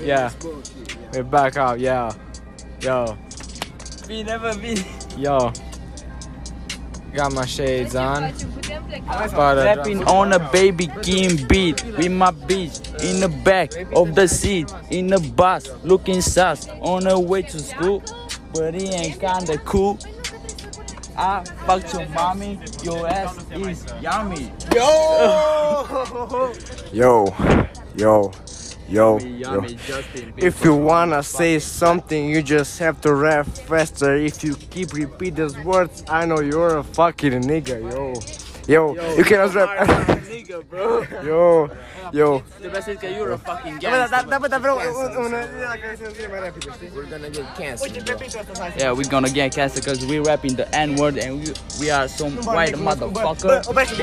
Yeah, 0.00 0.32
we're 1.12 1.22
back 1.22 1.58
up, 1.58 1.78
Yeah, 1.78 2.14
yo, 2.80 3.18
We 4.08 4.22
never 4.22 4.56
be. 4.56 4.82
yo. 5.18 5.52
Got 7.12 7.34
my 7.34 7.44
shades 7.44 7.94
on. 7.94 8.32
But, 9.06 9.56
Rapping 9.58 10.02
on 10.04 10.32
a 10.32 10.50
baby 10.50 10.88
king 11.02 11.46
beat 11.46 11.84
with 11.84 12.10
my 12.10 12.30
bitch 12.30 12.80
in 13.04 13.20
the 13.20 13.28
back 13.28 13.72
of 13.94 14.14
the 14.14 14.26
seat 14.26 14.72
in 14.90 15.08
the 15.08 15.20
bus, 15.20 15.68
looking 15.82 16.22
sus 16.22 16.66
on 16.80 17.04
her 17.04 17.18
way 17.18 17.42
to 17.42 17.58
school, 17.58 18.02
but 18.54 18.72
he 18.72 18.88
ain't 18.88 19.20
kinda 19.20 19.58
cool. 19.58 19.98
I 21.16 21.44
fucked 21.66 21.92
your 21.92 22.08
mommy, 22.08 22.58
your 22.82 23.06
ass 23.06 23.36
is 23.52 23.84
yummy. 24.00 24.50
Yo, 24.74 26.52
yo, 26.92 27.34
yo, 27.94 28.32
yo. 28.88 29.18
Yummy, 29.18 29.74
Justin. 29.86 30.32
If 30.36 30.64
you 30.64 30.74
wanna 30.74 31.22
say 31.22 31.58
something, 31.58 32.28
you 32.28 32.42
just 32.42 32.78
have 32.80 33.00
to 33.00 33.14
rap 33.14 33.46
faster. 33.68 34.16
If 34.16 34.42
you 34.42 34.54
keep 34.70 34.92
repeat 34.92 35.34
those 35.36 35.56
words, 35.64 36.02
I 36.08 36.24
know 36.26 36.40
you're 36.40 36.78
a 36.78 36.82
fucking 36.82 37.42
nigga, 37.42 37.76
yo. 37.92 38.12
Yo, 38.66 38.94
you 39.16 39.24
cannot 39.24 39.54
rap. 39.54 39.68
nigga, 40.32 40.62
bro. 40.70 41.02
yo, 41.24 41.68
yo. 42.12 42.42
Trebuie 42.58 42.80
să 42.80 42.90
zic 42.90 42.98
că 43.00 43.06
you're 43.06 43.32
a 43.32 43.36
fucking 43.52 43.78
Da, 43.78 43.88
da, 43.90 43.96
gangster. 43.96 44.24
da, 44.28 44.48
da, 44.48 44.58
vreau 44.58 44.76
un- 44.76 45.26
una 45.26 45.38
care 45.82 45.94
se 45.98 46.06
întâmplă 46.06 46.26
mai 46.30 46.40
repede, 46.44 46.70
știi? 46.76 46.88
We're 46.96 47.10
gonna 47.10 47.28
get 47.36 47.46
canceled. 47.58 48.02
bro. 48.04 48.66
Yeah, 48.76 48.96
we're 48.96 49.10
gonna 49.10 49.28
get 49.40 49.54
canceled 49.54 49.84
because 49.84 50.00
we're 50.10 50.24
rapping 50.32 50.54
the 50.56 50.66
N 50.86 50.90
word 51.00 51.16
and 51.24 51.32
we, 51.40 51.52
we 51.80 51.90
are 51.92 52.06
some 52.06 52.32
white 52.54 52.76
motherfucker. 52.76 53.46
Bă, 53.46 53.60
oprește 53.66 53.94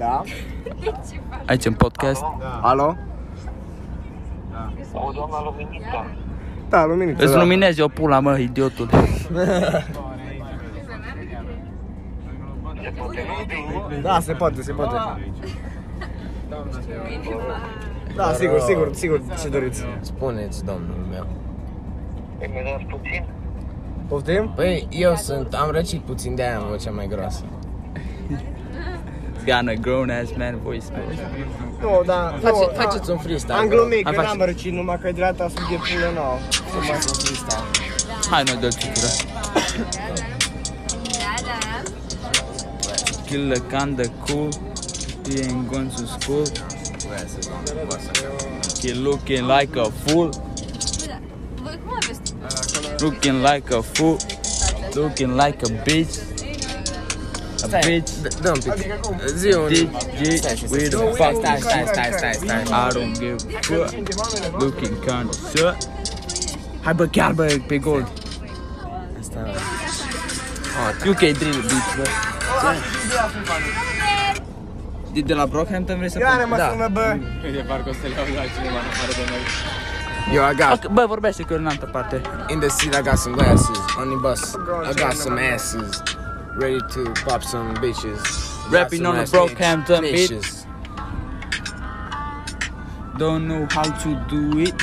un 0.00 0.22
pic, 0.22 0.36
nu 0.36 0.56
mă 0.56 0.86
oprește 0.86 1.16
un 1.16 1.20
pic, 1.20 1.20
oprește 1.20 1.20
un 1.20 1.20
pic, 1.20 1.20
nu 1.20 1.20
mă 1.20 1.20
necunoscut. 1.20 1.24
Da? 1.36 1.42
Aici 1.50 1.64
în 1.64 1.74
podcast. 1.74 2.24
Alo? 2.62 2.96
Da, 6.68 6.84
luminiță, 6.84 7.22
Îți 7.24 7.32
da. 7.32 7.38
luminezi 7.38 7.80
o 7.80 7.88
pula, 7.88 8.20
mă, 8.20 8.38
idiotul. 8.38 8.88
Da, 14.02 14.20
se 14.20 14.32
poate, 14.32 14.62
se 14.62 14.72
poate. 14.72 14.96
Da, 18.16 18.32
sigur, 18.32 18.60
sigur, 18.60 18.90
sigur, 18.94 19.20
ce 19.42 19.48
doriți. 19.48 19.84
Spuneți, 20.00 20.64
domnul 20.64 21.06
meu. 21.10 21.26
Poftim? 24.08 24.52
Păi, 24.54 24.86
eu 24.90 25.14
sunt, 25.14 25.54
am 25.54 25.70
răcit 25.70 26.00
puțin 26.00 26.34
de 26.34 26.42
aia 26.42 26.56
am 26.56 26.66
vocea 26.68 26.90
mai 26.90 27.06
groasă. 27.06 27.44
It's 29.46 29.68
a 29.68 29.76
grown 29.76 30.10
ass 30.10 30.30
man 30.36 30.58
voice, 30.62 30.90
man. 30.90 31.02
Nu, 31.80 32.02
da, 32.06 32.38
Face, 32.42 32.54
nu, 32.58 32.70
faceți 32.74 33.10
un 33.10 33.18
freestyle. 33.18 33.52
Am 33.54 33.68
bro. 33.68 33.76
glumit, 33.76 34.02
Hai, 34.04 34.12
ah, 34.12 34.14
că 34.14 34.20
faci. 34.20 34.36
n-am 34.36 34.46
răcit, 34.46 34.72
numai 34.72 34.98
că 35.02 35.10
dreapta 35.12 35.48
sub 35.48 35.68
de 35.68 35.74
pulă 35.74 36.10
nouă. 36.14 36.38
Să 36.50 36.78
faci 36.92 37.04
un 37.04 37.18
freestyle. 37.22 37.62
Ah, 38.08 38.26
Hai, 38.30 38.42
noi 38.42 38.56
dă 38.60 38.68
ciutură. 38.68 39.06
Kill 43.26 43.52
the 43.52 43.60
kinda 43.76 44.02
cool. 44.26 44.48
He 45.28 45.40
ain't 45.42 45.66
going 45.72 45.90
to 45.90 46.04
school. 46.18 46.44
He 48.82 48.92
looking 48.94 49.46
like 49.48 49.78
a 49.78 49.90
fool. 50.04 50.30
Voi 51.62 51.78
cum 51.84 51.98
aveți? 52.02 52.20
Looking 52.98 53.42
like 53.52 53.74
a 53.74 53.80
fool. 53.80 54.16
Looking 54.94 55.32
like 55.40 55.58
a 55.64 55.82
bitch. 55.84 56.14
A 57.64 57.68
bitch. 57.68 58.10
Uh, 58.44 59.66
with 60.70 60.90
the 60.90 60.98
fuck. 61.16 61.34
stai. 61.36 62.34
I 62.72 62.90
don't 62.92 63.14
give 63.18 63.36
a 63.36 63.62
fuck. 63.62 64.60
Looking 64.60 64.94
kinda 65.00 65.32
shut. 65.54 65.76
Hai 66.82 66.94
bă, 66.94 67.06
chiar 67.06 67.32
bă, 67.32 67.56
pe 67.66 67.78
gold. 67.78 68.08
Asta... 69.20 69.38
UK 71.08 71.18
drill 71.18 71.60
beat, 71.68 71.96
bă. 71.96 72.04
De, 75.12 75.20
de 75.20 75.34
la 75.34 75.46
Brockhampton 75.46 75.96
vrei 75.96 76.10
să 76.10 76.18
Ioane 76.18 76.40
faci? 76.40 76.48
mă 76.48 76.56
Da. 76.56 76.68
sună, 76.70 76.88
bă. 76.92 77.16
De 77.52 77.64
parcă 77.68 77.88
o 77.88 77.92
să 77.92 77.98
le 78.02 78.08
iau 78.16 78.24
la 78.24 78.42
cineva 78.54 78.78
în 78.84 78.86
afară 78.90 79.12
de 79.18 79.24
noi. 79.30 79.44
Yo, 80.34 80.42
I 80.50 80.54
got 80.56 80.84
Ok, 80.84 80.92
Bă, 80.92 81.04
vorbește 81.08 81.42
că 81.42 81.52
eu 81.52 81.58
în 81.58 81.66
altă 81.66 81.86
parte. 81.92 82.20
in 82.48 82.58
the 82.58 82.68
seat. 82.68 82.94
I 82.94 83.02
got 83.08 83.18
some 83.18 83.34
glasses 83.36 83.78
on 84.00 84.06
the 84.08 84.18
bus. 84.26 84.40
I 84.90 84.94
got 85.02 85.12
some 85.12 85.40
asses 85.54 86.02
ready 86.56 86.80
to 86.90 87.12
pop 87.24 87.44
some 87.44 87.74
bitches. 87.76 88.70
Rapping 88.70 89.04
on 89.04 89.16
the 89.16 89.20
ass 89.22 89.30
Brockhampton 89.30 90.02
bitches. 90.12 90.66
Don't 93.18 93.46
know 93.46 93.66
how 93.70 93.82
to 93.82 94.14
do 94.28 94.58
it. 94.58 94.74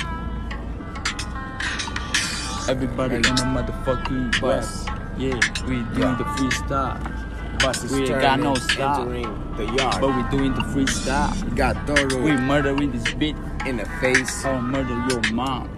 Everybody 2.70 3.16
in 3.16 3.22
the 3.24 3.30
motherfucking 3.30 4.40
bus. 4.40 4.86
Yeah, 5.18 5.34
we 5.68 5.82
doing 5.96 6.18
the 6.18 6.26
freestyle. 6.36 7.60
Bus 7.60 7.84
is 7.84 7.92
We 7.92 8.04
ain't 8.06 8.22
got 8.22 8.40
no 8.40 8.56
stop. 8.56 9.08
the 9.08 9.74
yard. 9.78 10.02
But 10.02 10.16
we 10.16 10.38
doing 10.38 10.54
the 10.54 10.62
freestyle. 10.62 11.44
We 11.44 11.56
got 11.56 11.86
Doro 11.86 12.22
We 12.22 12.36
murdering 12.38 12.92
this 12.92 13.04
bitch 13.04 13.68
in 13.68 13.78
the 13.78 13.86
face. 14.00 14.46
I'll 14.46 14.62
murder 14.62 14.96
your 15.10 15.22
mom. 15.34 15.70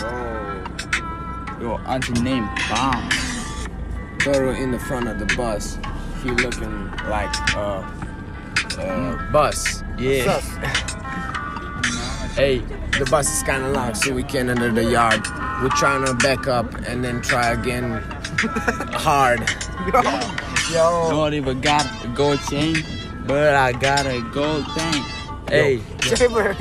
Yo. 0.00 0.64
Your 1.60 1.80
auntie 1.86 2.12
named 2.22 2.48
Bomb. 2.70 3.33
Toru 4.24 4.50
in 4.52 4.70
the 4.70 4.78
front 4.78 5.06
of 5.06 5.18
the 5.18 5.26
bus. 5.36 5.78
He 6.22 6.30
looking 6.30 6.90
like 7.10 7.34
uh, 7.54 7.84
uh 8.78 9.30
bus. 9.32 9.82
Yeah. 9.98 10.40
Hey, 12.34 12.58
The 12.98 13.06
bus 13.08 13.28
is 13.32 13.44
kind 13.44 13.62
of 13.62 13.70
loud, 13.70 13.96
so 13.96 14.12
we 14.12 14.24
can't 14.24 14.48
enter 14.48 14.72
the 14.72 14.82
yard. 14.82 15.24
We're 15.62 15.68
trying 15.76 16.04
to 16.04 16.14
back 16.14 16.48
up 16.48 16.74
and 16.88 17.04
then 17.04 17.22
try 17.22 17.52
again 17.52 17.92
hard. 18.92 19.38
don't 21.10 21.34
even 21.34 21.60
got 21.60 21.86
a 22.04 22.08
gold 22.08 22.40
chain, 22.50 22.82
but 23.24 23.54
I 23.54 23.70
got 23.70 24.06
a 24.06 24.20
gold 24.32 24.66
thing. 24.72 25.04
Hey, 25.48 25.80
Chamber. 26.16 26.56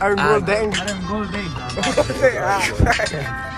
I'm 0.00 0.18
Ah. 0.18 0.40
Goldeng. 0.40 0.72
I 2.40 3.54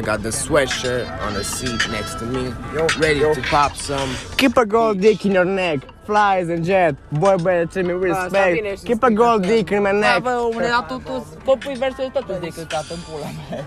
got 0.00 0.22
the 0.22 0.30
sweatshirt 0.30 1.06
on 1.22 1.34
the 1.34 1.44
seat 1.44 1.80
next 1.90 2.14
to 2.18 2.26
me, 2.26 2.52
ready 2.98 3.20
to 3.20 3.42
pop 3.50 3.76
some. 3.76 4.14
Keep 4.36 4.56
a 4.56 4.66
gold 4.66 5.00
dick 5.00 5.24
in 5.24 5.32
your 5.32 5.44
neck. 5.44 5.80
Flies 6.04 6.48
and 6.48 6.64
jet. 6.64 6.96
Boy 7.12 7.36
better 7.36 7.66
treat 7.66 7.86
me 7.86 7.94
with 7.94 8.12
ah, 8.12 8.24
respect. 8.24 8.86
Keep 8.86 9.02
a 9.02 9.10
gold 9.10 9.42
dick 9.42 9.70
in 9.72 9.82
my 9.82 9.92
neck. 9.92 10.22
bă, 10.22 10.30
omule, 10.30 10.66
dar 10.66 10.86
tu, 10.88 11.02
tu, 11.04 11.26
pot 11.44 11.58
pui 11.58 11.74
versul 11.74 12.04
ăsta 12.04 12.20
tu 12.20 12.32
de 12.40 12.48
căcat 12.48 12.84
în 12.90 12.98
pula 13.08 13.30
mea. 13.50 13.64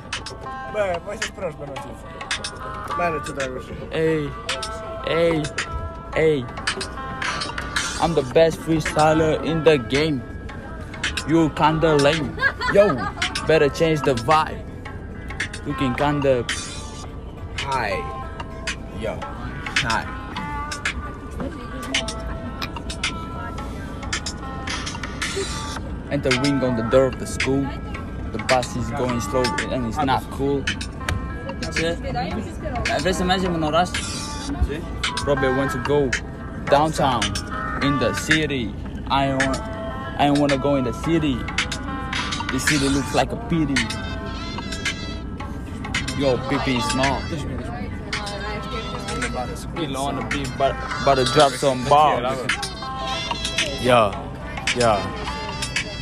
Bă, 0.73 0.99
voi 1.05 1.17
să 1.19 1.29
proști, 1.35 1.57
bă, 1.57 1.65
notiți. 1.67 2.03
Mare, 2.97 3.21
ce 3.25 3.31
dragoș. 3.31 3.63
Hey, 3.91 4.29
hey, 5.05 5.41
hey. 6.13 6.45
I'm 8.01 8.13
the 8.13 8.25
best 8.33 8.59
freestyler 8.59 9.43
in 9.43 9.63
the 9.63 9.77
game. 9.77 10.21
You 11.27 11.49
kinda 11.49 11.95
lame. 11.95 12.35
Yo, 12.73 12.95
better 13.47 13.69
change 13.69 14.01
the 14.01 14.13
vibe. 14.13 14.72
You 15.65 15.73
can 15.75 15.95
kinda 15.95 16.45
Hi. 17.59 17.95
Yo. 18.99 19.17
Hi. 19.87 20.23
the 26.21 26.29
ring 26.43 26.63
on 26.63 26.75
the 26.75 26.83
door 26.83 27.05
of 27.05 27.19
the 27.19 27.25
school. 27.25 27.65
The 28.31 28.39
bus 28.49 28.75
is 28.75 28.89
going 28.91 29.19
slow 29.21 29.43
and 29.71 29.87
it's 29.87 29.97
not 29.97 30.23
cool. 30.31 30.63
Ce? 31.73 31.97
Vrei 32.99 33.13
să 33.13 33.23
mergem 33.23 33.53
în 33.53 33.61
oraș? 33.61 33.89
Probably 35.23 35.55
want 35.57 35.71
to 35.71 35.77
go 35.77 36.09
downtown 36.65 37.23
in 37.81 37.97
the 37.99 38.13
city. 38.13 38.73
I 39.09 39.27
don't 39.27 39.45
want, 39.45 39.61
I 40.19 40.25
don't 40.27 40.39
want 40.39 40.51
to 40.51 40.57
go 40.57 40.75
in 40.75 40.83
the 40.83 40.93
city. 41.03 41.37
The 42.51 42.59
city 42.59 42.89
looks 42.89 43.13
like 43.13 43.31
a 43.31 43.39
pity. 43.47 44.02
Yo, 46.17 46.35
is 46.67 46.83
small. 46.85 47.19
Spill 49.55 49.97
on 49.97 50.15
the 50.15 50.27
beat, 50.29 50.49
but 50.57 50.75
but 51.03 51.15
to 51.15 51.25
drop 51.25 51.51
some 51.53 51.83
bars. 51.85 52.37
Yo, 53.81 54.11
yo. 54.77 55.01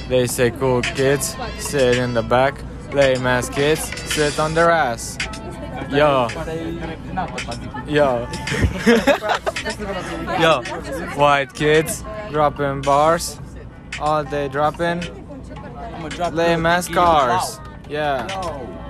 They 0.10 0.28
say 0.28 0.52
cool 0.52 0.82
kids 0.82 1.36
sit 1.58 1.98
in 1.98 2.14
the 2.14 2.22
back. 2.22 2.62
Lame 2.92 3.26
ass 3.26 3.50
kids 3.50 3.82
sit 4.14 4.38
on 4.38 4.54
their 4.54 4.70
ass. 4.70 5.18
Yo, 5.90 6.28
yo, 7.88 8.28
yo. 10.40 10.62
White 11.16 11.54
kids 11.54 12.04
dropping 12.30 12.82
bars. 12.82 13.40
All 14.00 14.24
day 14.24 14.50
dropping 14.50 15.02
lame 16.34 16.66
ass 16.66 16.88
cars. 16.88 17.60
Yeah. 17.90 18.28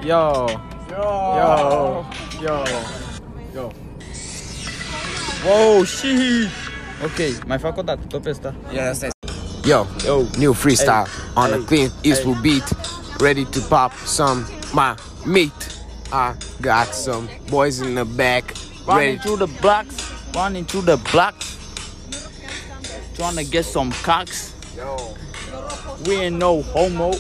Yo, 0.04 0.48
yo, 0.92 2.06
yo, 2.42 2.64
yo. 3.54 3.72
Wow, 5.46 5.84
shit! 5.86 6.50
Ok, 7.04 7.46
mai 7.48 7.58
fac 7.60 7.78
o 7.78 7.82
dată, 7.82 8.02
tot 8.08 8.22
pe 8.22 8.30
asta. 8.30 8.54
Yeah, 8.72 8.86
that's 8.86 9.02
it. 9.02 9.12
Yo, 9.66 9.86
Yo, 10.06 10.26
new 10.38 10.54
freestyle 10.54 11.08
on 11.36 11.50
Hey. 11.50 11.60
a 11.60 11.66
Clint 11.66 11.92
Eastwood 12.02 12.42
beat. 12.42 12.64
Ready 13.20 13.46
to 13.46 13.60
pop 13.70 13.92
some 14.06 14.46
my 14.74 14.96
meat. 15.26 15.54
I 16.12 16.34
got 16.62 16.94
some 16.94 17.28
boys 17.50 17.80
in 17.80 17.94
the 17.96 18.06
back. 18.06 18.44
running 18.88 19.20
through 19.20 19.38
the 19.38 19.48
blocks, 19.62 19.96
running 20.36 20.66
through 20.66 20.86
the 20.86 20.98
blocks, 21.12 21.58
trying 23.16 23.36
to 23.36 23.44
get 23.44 23.66
some 23.66 23.92
cocks. 24.04 24.54
Yo. 24.76 25.16
We 26.06 26.16
ain't 26.16 26.38
no 26.38 26.62
homo. 26.64 27.12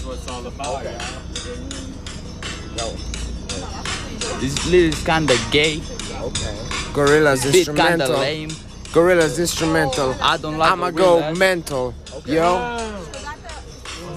This 4.39 4.65
lyric's 4.67 5.03
kinda 5.03 5.35
gay, 5.51 5.81
Okay. 6.21 6.55
Gorillaz 6.93 7.51
bit 7.51 7.67
kinda 7.75 8.07
lame. 8.07 8.49
Gorillaz 8.93 9.39
instrumental. 9.39 10.15
I 10.21 10.37
don't 10.37 10.57
like 10.57 10.71
I'ma 10.71 10.91
go 10.91 11.33
mental. 11.33 11.93
Yo, 12.25 12.57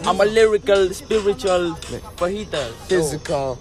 I'm 0.04 0.20
a 0.20 0.24
lyrical, 0.24 0.92
spiritual 0.92 1.76
fajita. 2.16 2.72
Physical 2.88 3.58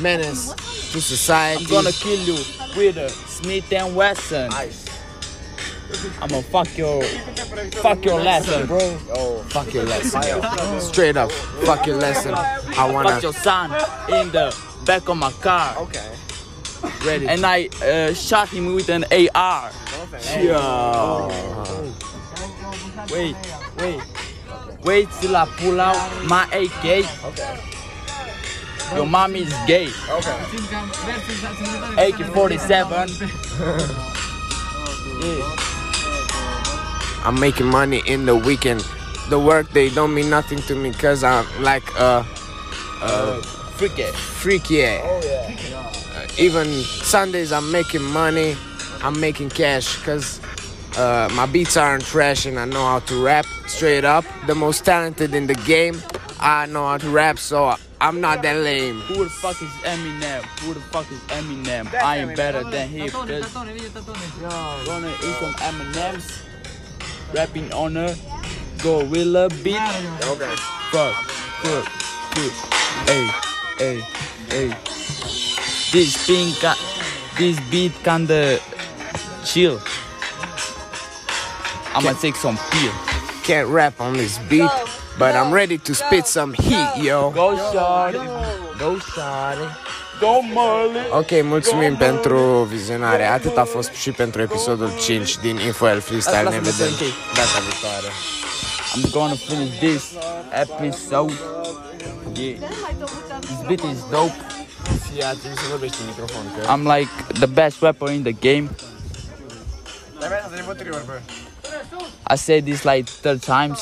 menace 0.00 0.54
to 0.92 1.00
society. 1.00 1.64
I'm 1.64 1.70
gonna 1.70 1.92
kill 1.92 2.18
you 2.20 2.38
with 2.76 2.96
a 2.96 3.08
Smith 3.10 3.72
and 3.72 3.94
Wesson. 3.94 4.50
I'ma 6.20 6.40
fuck 6.42 6.76
your, 6.76 7.02
fuck 7.82 8.04
your 8.04 8.20
lesson, 8.20 8.66
bro. 8.66 8.80
Fuck 9.48 9.72
your 9.74 9.84
lesson. 9.84 10.22
Straight 10.80 11.16
up, 11.16 11.30
fuck 11.32 11.86
your 11.86 11.96
lesson. 11.96 12.34
I 12.34 12.90
wanna. 12.90 13.10
Fuck 13.10 13.22
your 13.22 13.32
son 13.32 13.70
in 14.10 14.30
the 14.32 14.56
back 14.84 15.08
of 15.08 15.16
my 15.16 15.30
car. 15.32 15.76
Okay. 15.78 16.14
Ready. 17.04 17.26
and 17.28 17.46
I 17.46 17.68
uh, 17.82 18.12
shot 18.12 18.48
him 18.48 18.74
with 18.74 18.88
an 18.90 19.04
AR. 19.04 19.70
Yo. 20.38 21.30
Wait, 23.10 23.36
wait, 23.78 24.00
wait 24.82 25.08
till 25.20 25.36
I 25.36 25.46
pull 25.56 25.80
out 25.80 26.24
my 26.26 26.44
AK. 26.52 27.04
Okay. 27.24 27.60
Your 28.94 29.06
mom 29.06 29.34
is 29.34 29.52
gay. 29.66 29.86
AK-47. 31.96 33.20
yeah. 35.64 35.73
I'm 37.24 37.38
making 37.40 37.66
money 37.66 38.02
in 38.06 38.26
the 38.26 38.36
weekend. 38.36 38.80
The 39.30 39.38
work 39.38 39.70
they 39.70 39.88
don't 39.90 40.12
mean 40.14 40.28
nothing 40.28 40.58
to 40.68 40.74
me 40.74 40.92
cause 40.92 41.24
I'm 41.24 41.46
like 41.62 41.84
a 41.98 42.24
Uh, 43.02 43.40
freak 43.76 43.98
it. 43.98 44.14
freak 44.14 44.70
yeah. 44.70 45.00
Uh, 45.02 46.26
even 46.38 46.66
Sundays 46.82 47.52
I'm 47.52 47.70
making 47.72 48.02
money. 48.02 48.56
I'm 49.02 49.18
making 49.20 49.50
cash 49.50 49.96
cause 50.04 50.40
uh, 50.96 51.28
my 51.34 51.46
beats 51.46 51.76
aren't 51.76 52.04
trash 52.04 52.46
and 52.46 52.58
I 52.58 52.64
know 52.66 52.84
how 52.86 53.00
to 53.00 53.22
rap 53.22 53.46
straight 53.66 54.04
up. 54.04 54.24
The 54.46 54.54
most 54.54 54.84
talented 54.84 55.34
in 55.34 55.46
the 55.46 55.54
game. 55.66 56.00
I 56.40 56.66
know 56.66 56.86
how 56.86 56.98
to 56.98 57.08
rap 57.08 57.38
so 57.38 57.74
I'm 58.00 58.20
not 58.20 58.42
that 58.42 58.56
lame. 58.56 59.00
Who 59.08 59.24
the 59.24 59.30
fuck 59.30 59.60
is 59.62 59.68
Eminem? 59.82 60.42
Who 60.60 60.74
the 60.74 60.80
fuck 60.80 61.10
is 61.10 61.20
Eminem? 61.32 61.92
I 61.94 62.18
am 62.18 62.34
better 62.34 62.62
than 62.64 62.88
him. 62.90 63.08
Cause 63.08 63.52
gonna 63.54 63.74
eat 65.22 65.34
some 65.40 65.54
M&M's. 65.60 66.42
Rapping 67.34 67.72
on 67.72 67.96
a 67.96 68.14
gorilla 68.80 69.48
beat. 69.64 69.74
Okay. 70.22 70.54
Fuck, 70.92 71.14
fuck, 71.64 71.84
fuck. 71.84 72.54
Hey, 73.08 73.26
hey, 73.76 74.00
hey. 74.50 74.68
This 75.90 76.16
thing 76.26 76.54
got, 76.62 76.78
this 77.36 77.58
beat 77.70 77.92
kinda 78.04 78.60
chill. 79.44 79.80
I'ma 81.96 82.12
take 82.12 82.36
some 82.36 82.56
pill. 82.70 82.92
Can't 83.42 83.68
rap 83.68 84.00
on 84.00 84.12
this 84.12 84.38
beat, 84.48 84.70
but 85.18 85.34
I'm 85.34 85.52
ready 85.52 85.78
to 85.78 85.92
spit 85.92 86.26
some 86.26 86.54
heat, 86.54 86.96
yo. 86.96 87.30
Go 87.30 87.56
shorty, 87.72 88.18
go 90.20 90.40
Molly. 90.42 91.06
Ok, 91.10 91.42
mulțumim 91.42 91.96
pentru 91.96 92.62
vizionare. 92.62 93.24
Atât 93.24 93.56
a 93.56 93.64
fost 93.64 93.92
și 93.92 94.10
pentru 94.10 94.42
episodul 94.42 94.90
5 95.00 95.38
din 95.38 95.58
Infoel 95.58 96.00
Freestyle. 96.00 96.42
Ne 96.42 96.58
vedem 96.58 96.92
data 97.34 97.58
viitoare. 97.68 98.08
I'm 98.94 99.10
gonna 99.10 99.34
finish 99.34 99.78
this 99.78 100.02
episode. 100.62 101.32
Yeah, 102.34 102.58
this 103.40 103.60
beat 103.66 103.80
is 103.92 104.00
dope. 104.10 104.34
Fii 105.10 105.22
atent 105.22 105.56
să 105.56 105.64
vorbești 105.70 105.96
în 106.00 106.06
microfon, 106.06 106.42
că... 106.54 106.72
I'm 106.72 106.96
like 106.98 107.10
the 107.32 107.46
best 107.46 107.80
rapper 107.80 108.08
in 108.08 108.22
the 108.22 108.32
game. 108.32 108.70
I 112.30 112.36
said 112.36 112.64
this 112.64 112.82
like 112.84 113.10
third 113.20 113.40
times, 113.44 113.80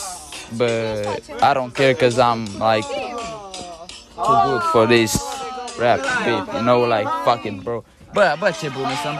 but 0.56 1.20
I 1.42 1.54
don't 1.54 1.74
care 1.74 1.94
cause 1.94 2.18
I'm 2.18 2.44
like 2.58 2.86
too 4.26 4.36
good 4.44 4.62
for 4.72 4.86
this 4.86 5.16
rap 5.78 6.00
beat, 6.24 6.54
you 6.54 6.62
know, 6.62 6.80
like 6.80 7.08
fuck 7.24 7.44
it, 7.44 7.62
bro. 7.62 7.84
But 8.12 8.38
bă, 8.38 8.50
ce 8.60 8.68
bun, 8.68 8.88
să-mi. 9.02 9.18